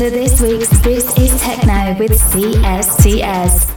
to 0.00 0.08
this 0.08 0.40
week's 0.40 0.80
This 0.80 1.04
is 1.18 1.38
Techno 1.42 1.94
with 1.98 2.12
CSTS. 2.12 3.69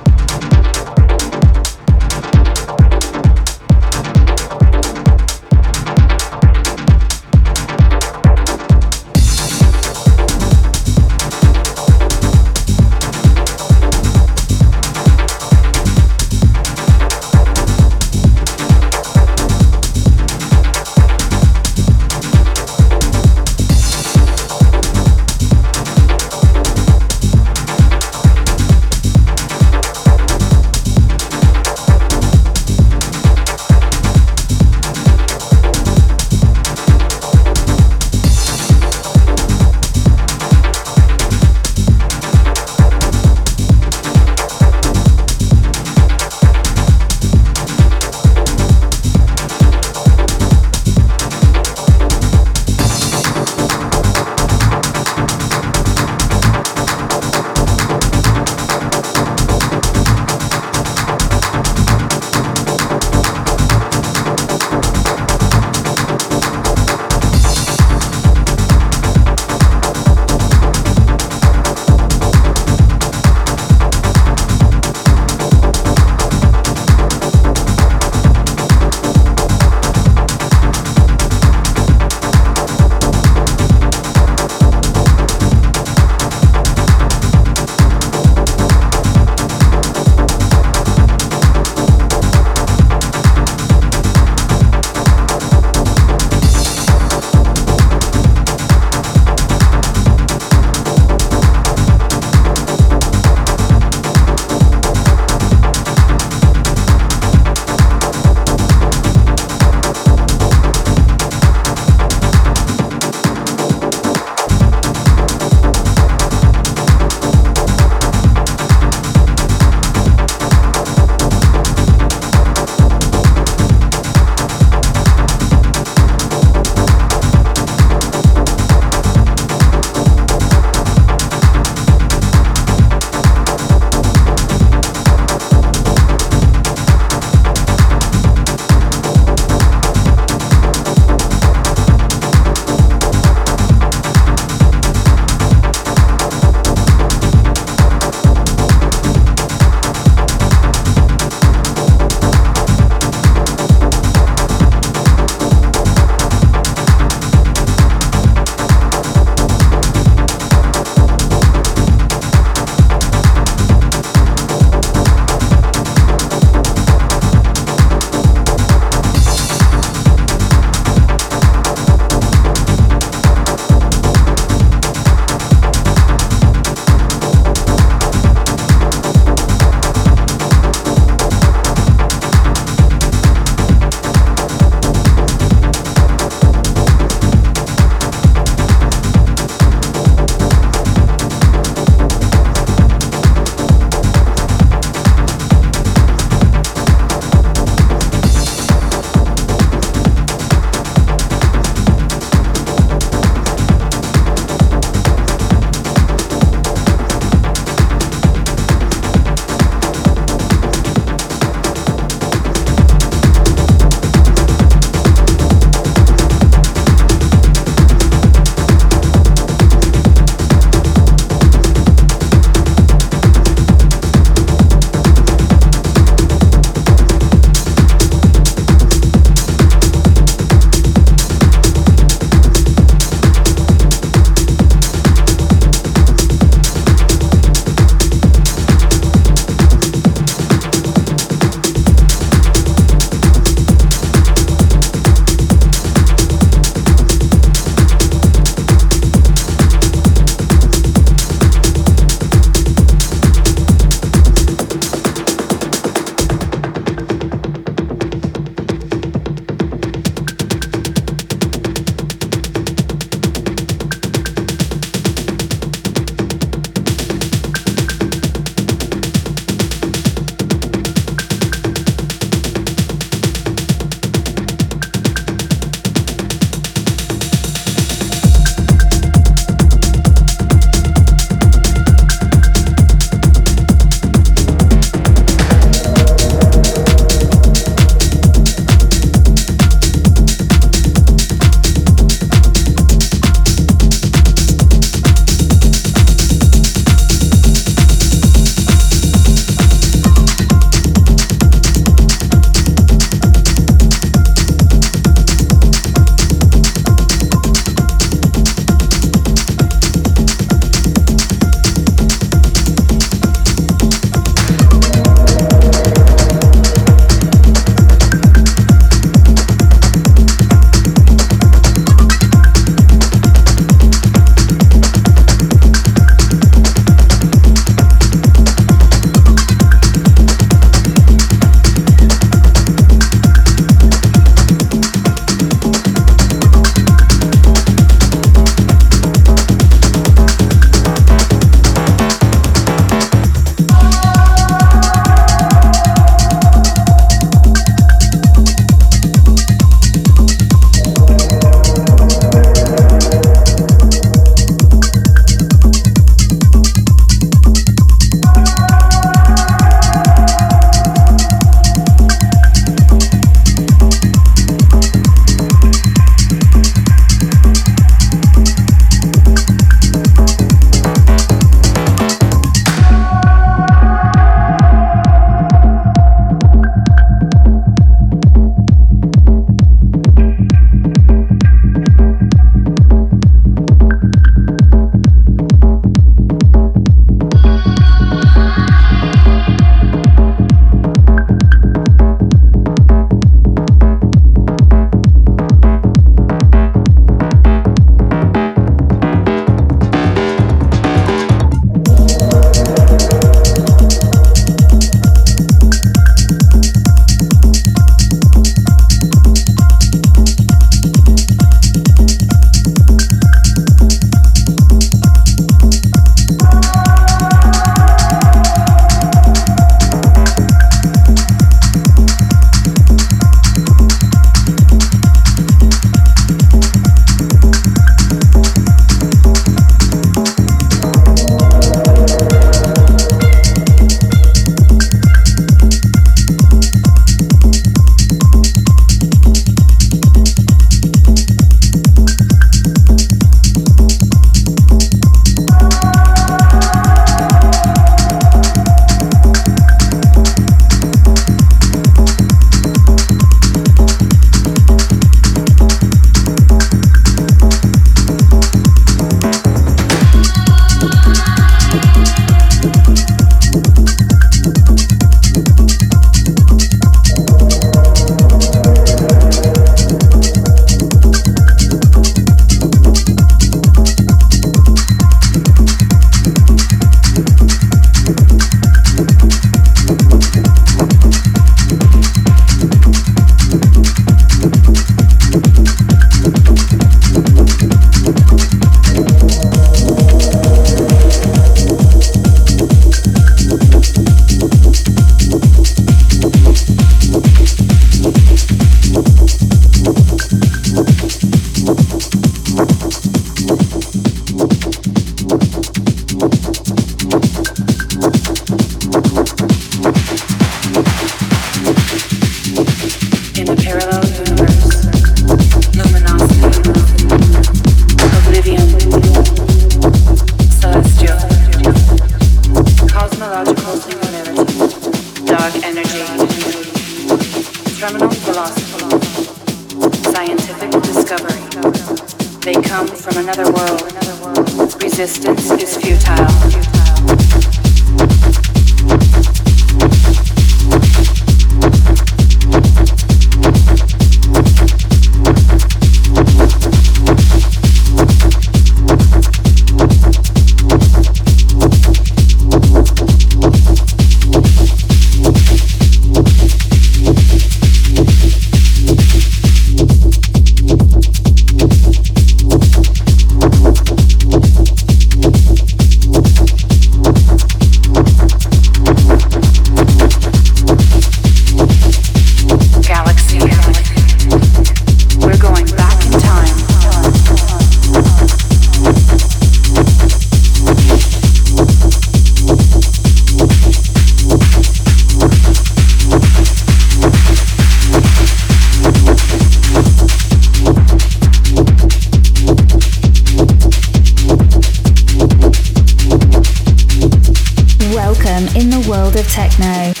world 599.11 599.25
of 599.25 599.31
techno. 599.31 600.00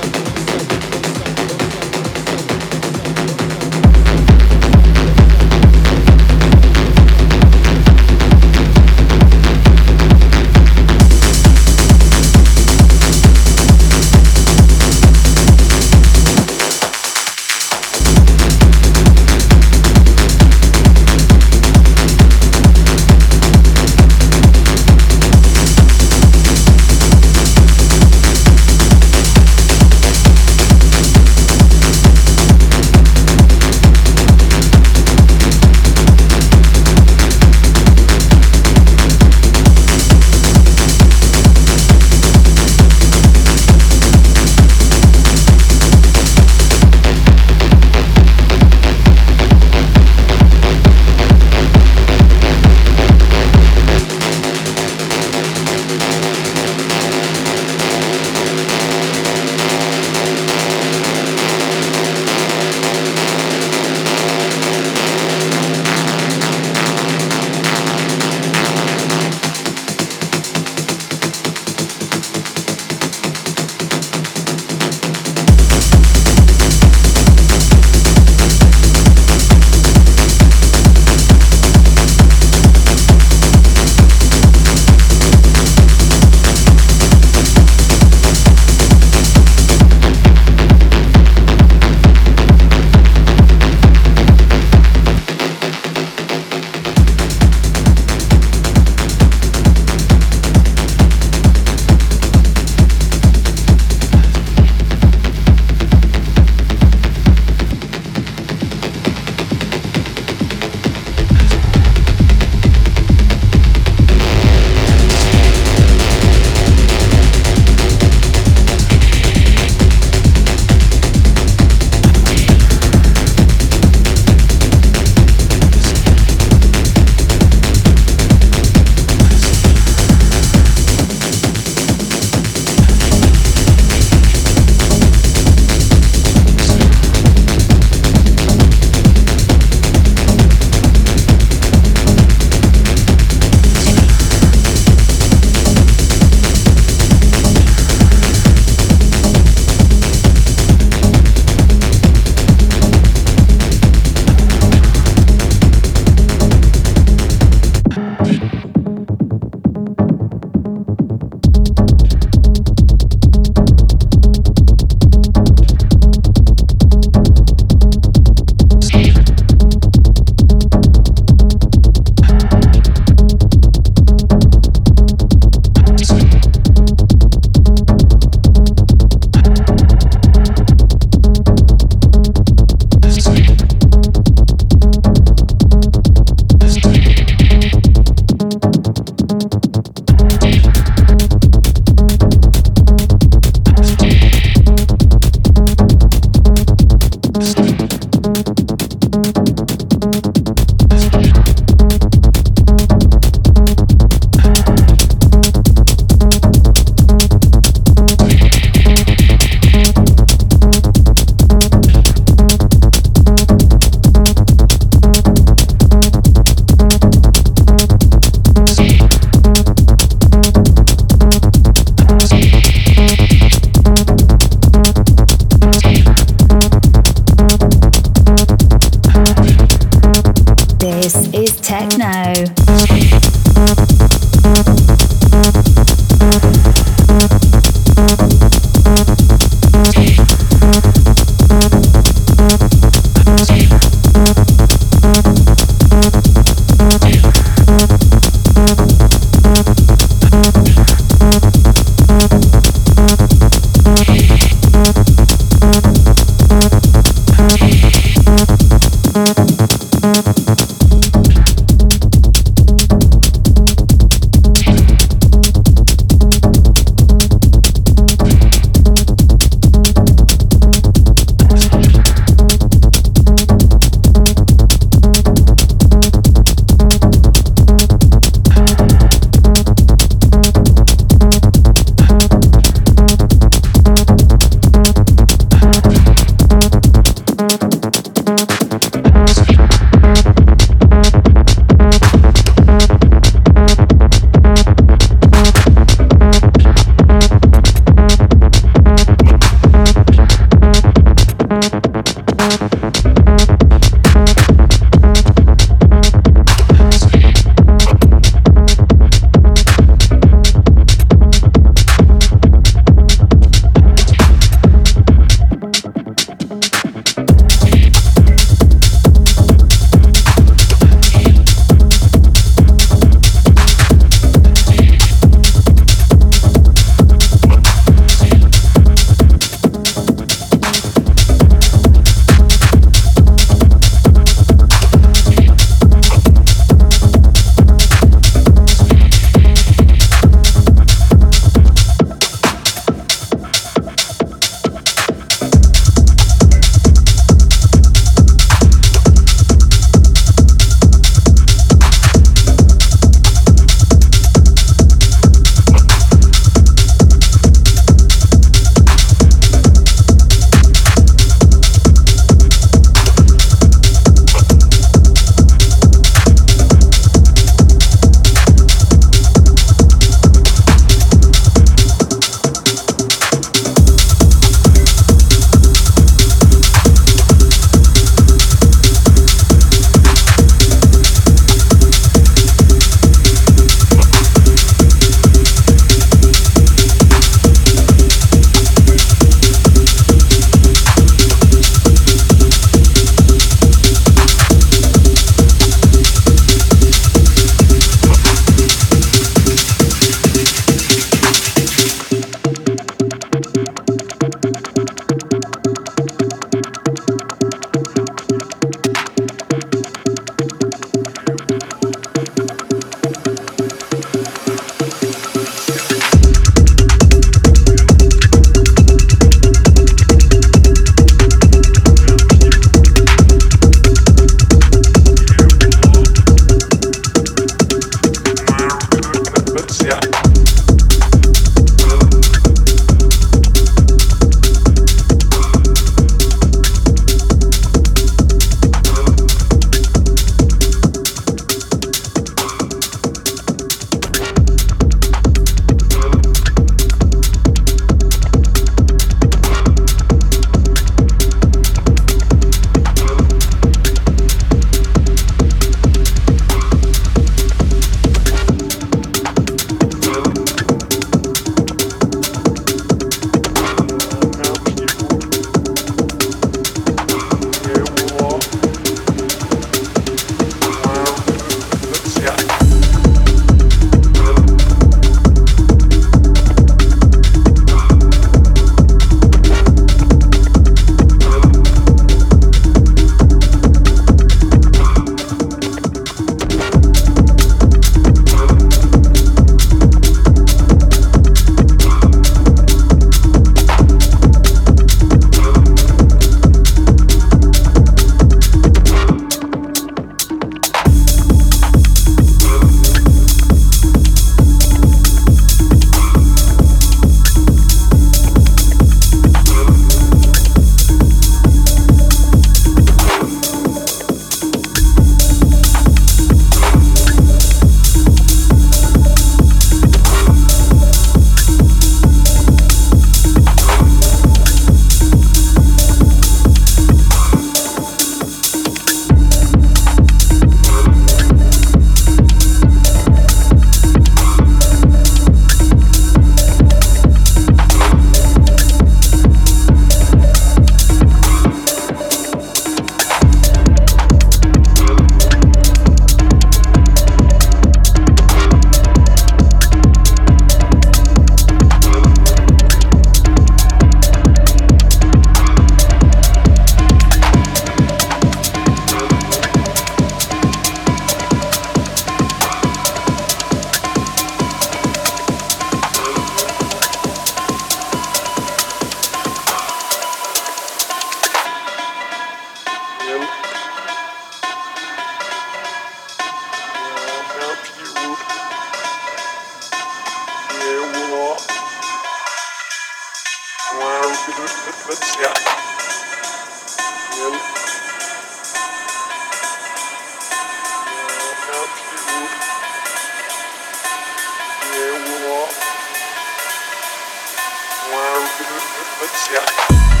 Bonne. 599.01 600.00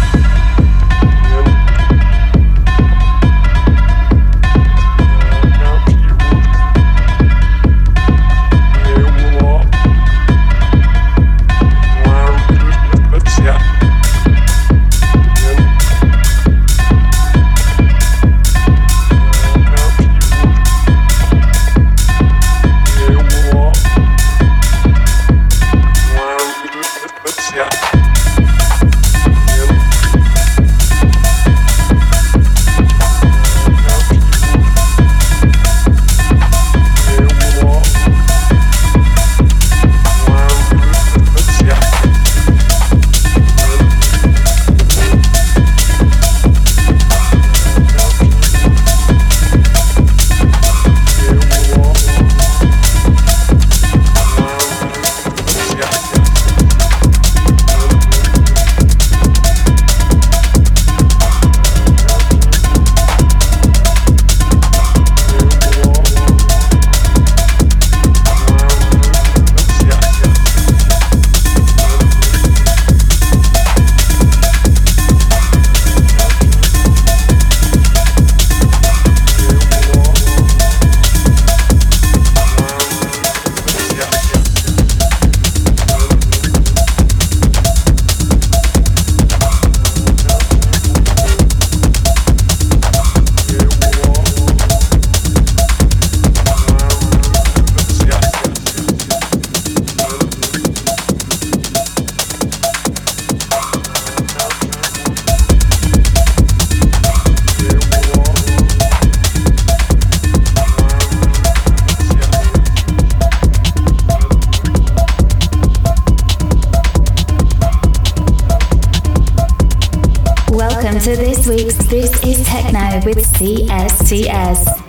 Welcome 120.51 120.99
to 120.99 121.15
this 121.15 121.47
week's 121.47 121.77
This 121.85 122.11
is 122.25 122.45
Techno 122.45 122.99
with 123.05 123.19
CSTS. 123.19 124.80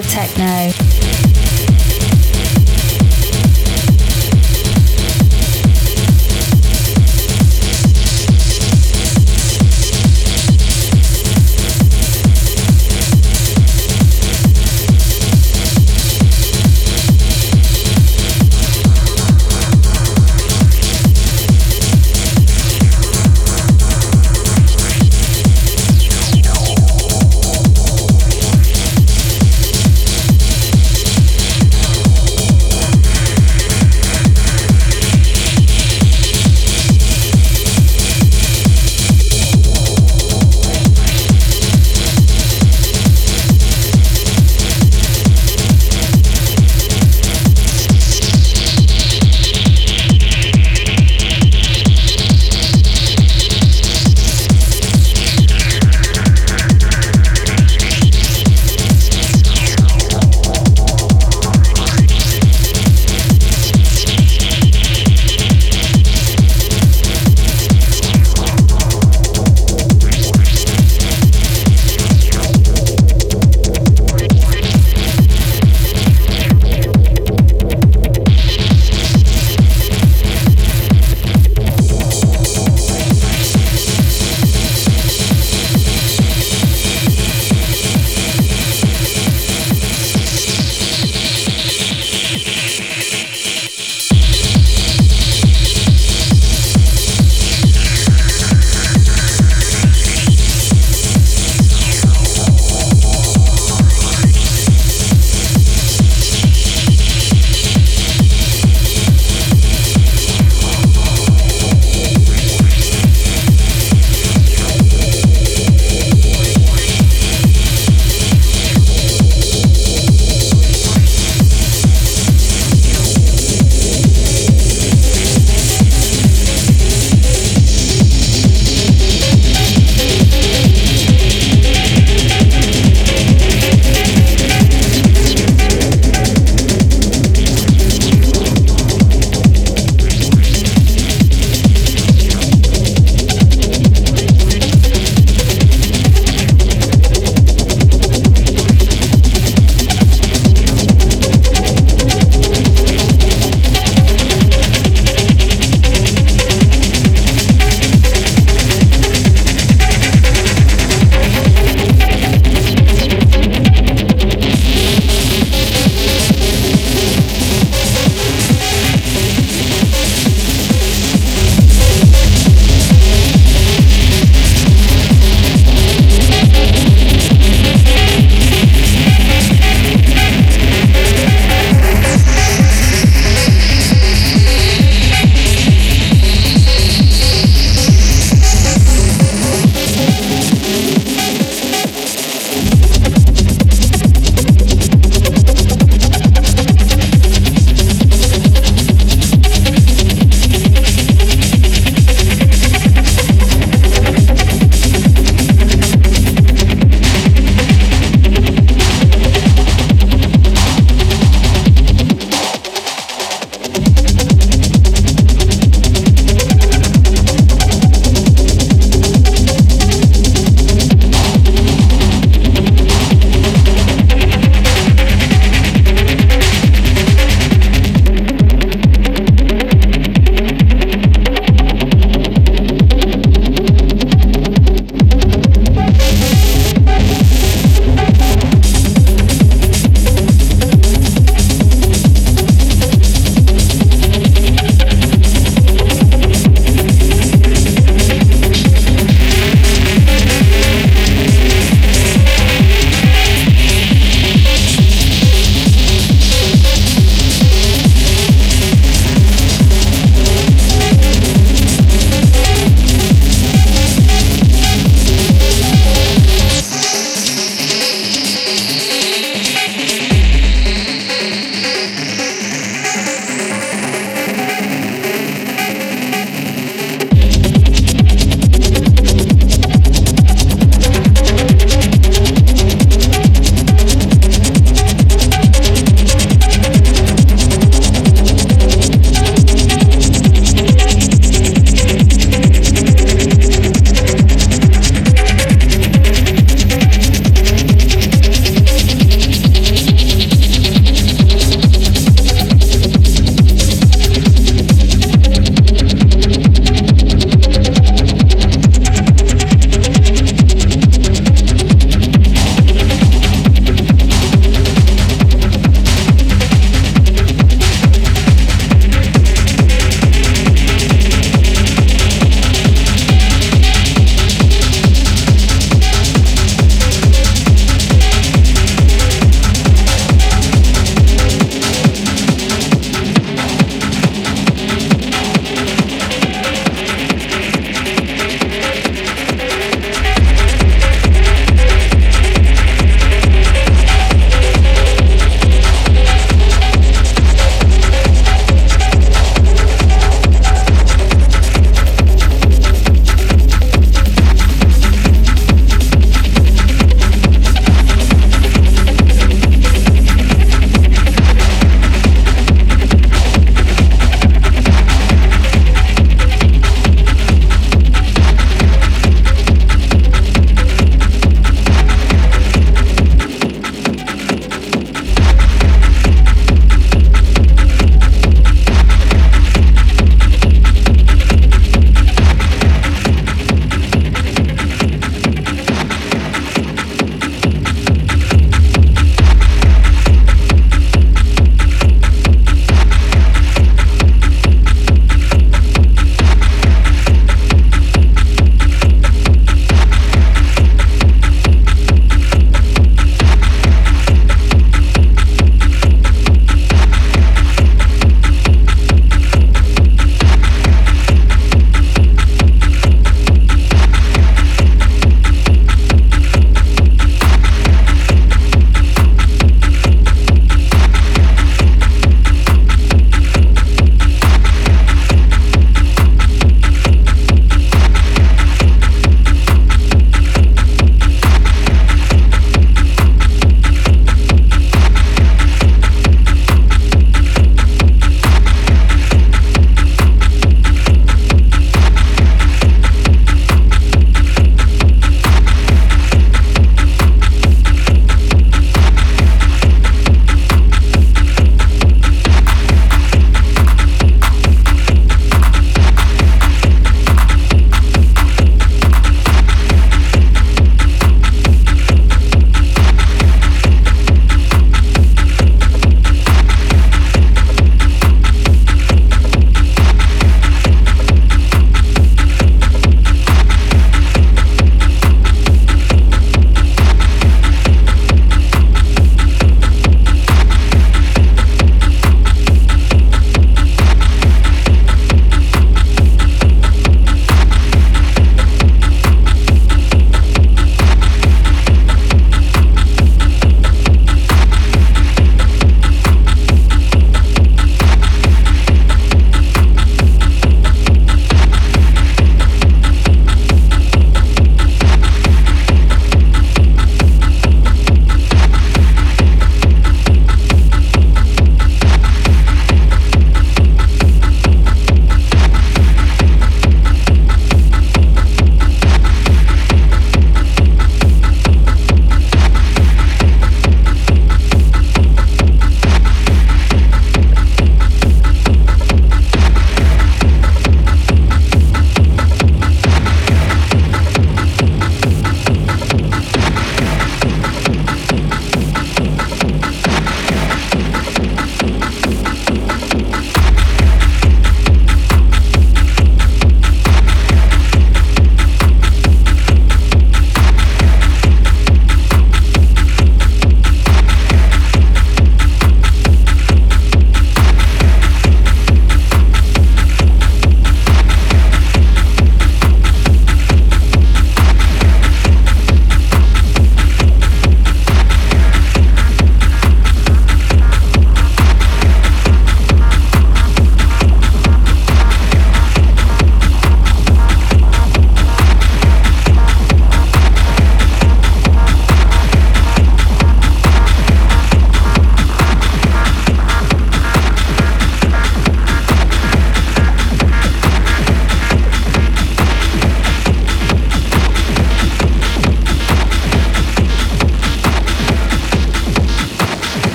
Of 0.00 0.06
techno. 0.08 0.79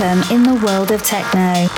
Welcome 0.00 0.34
in 0.34 0.42
the 0.44 0.54
world 0.64 0.92
of 0.92 1.02
techno. 1.02 1.69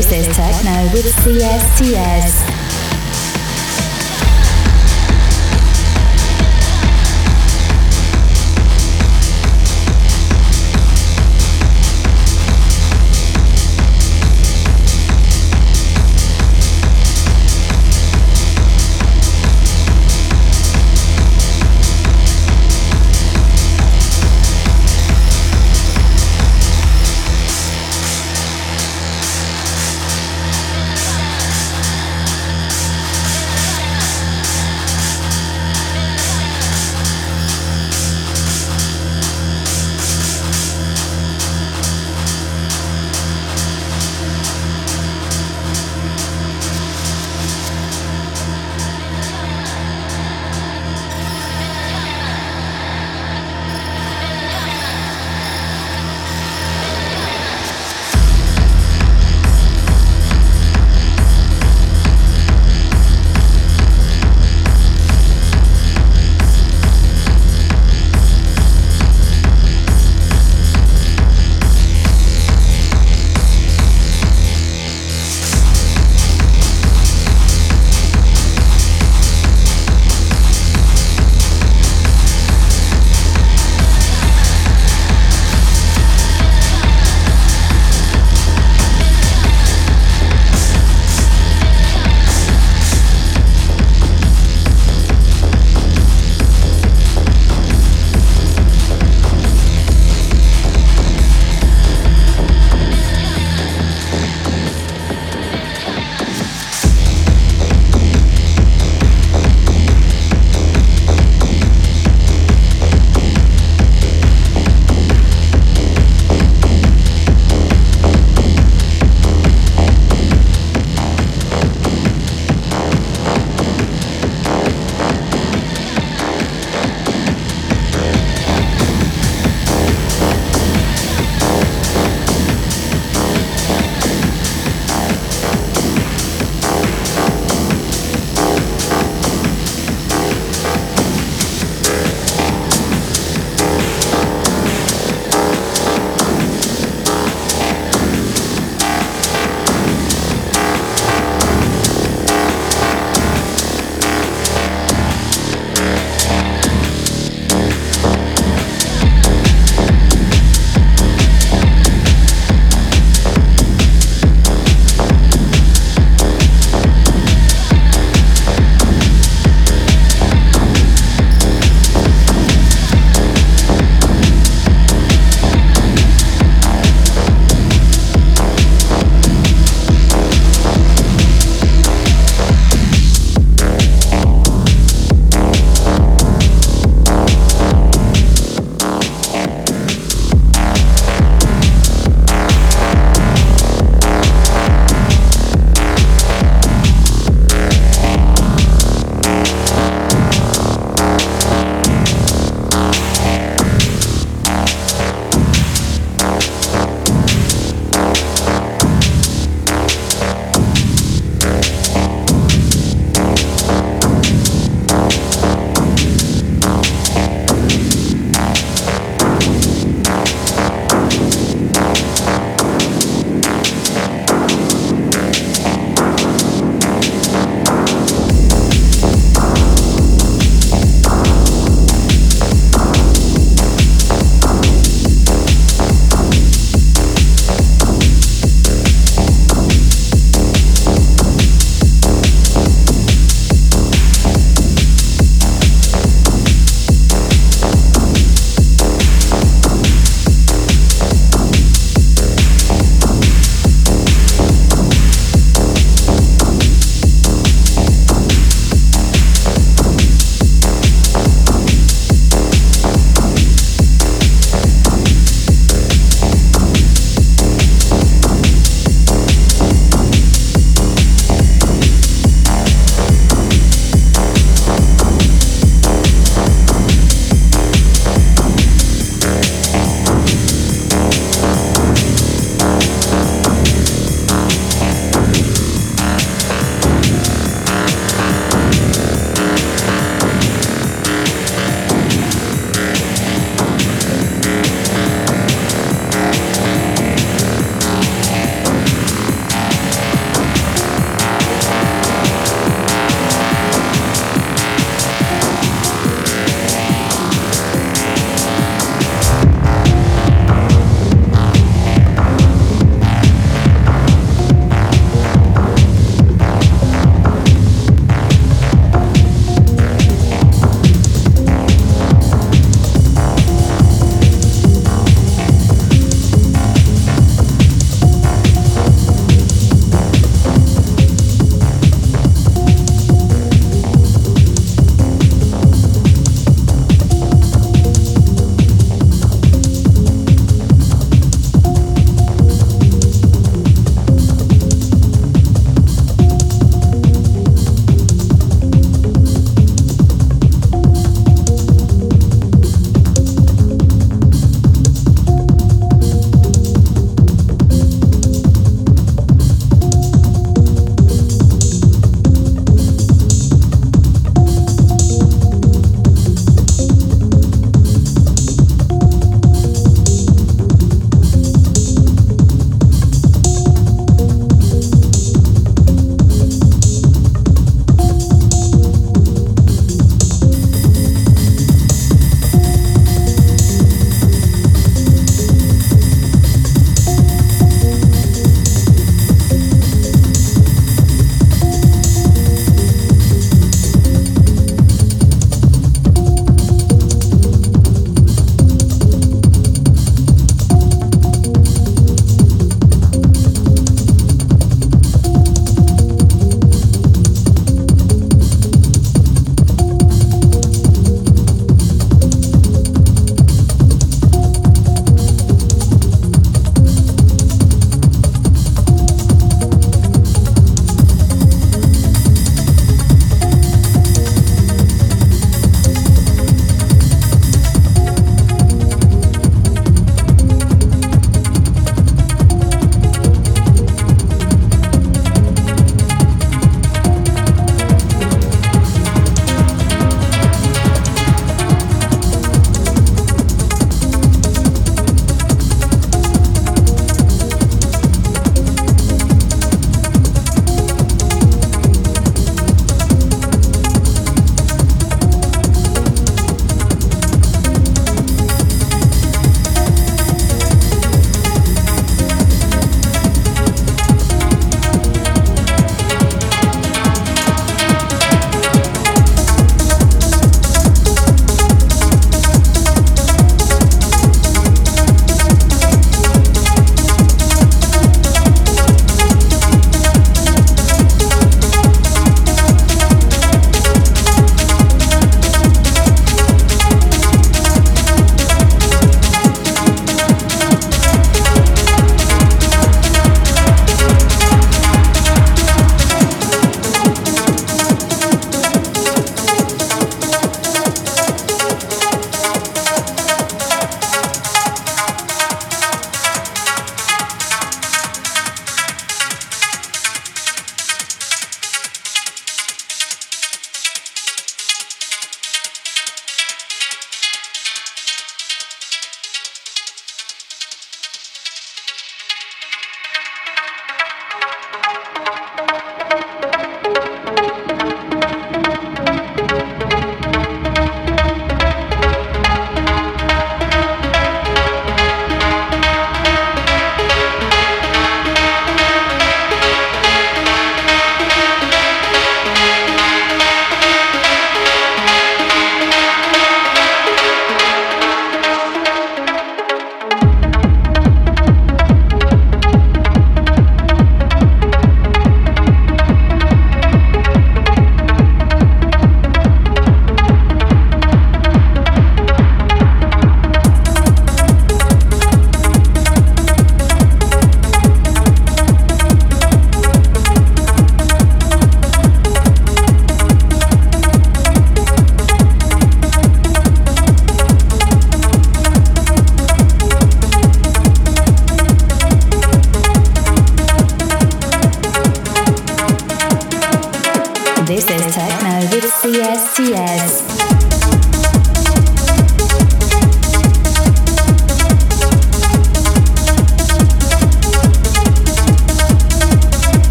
This 0.00 0.28
is 0.28 0.34
Techno 0.34 0.84
with 0.94 1.04
CSTS. 1.04 2.69